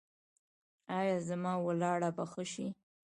[0.99, 2.67] ایا زما ولاړه به ښه شي؟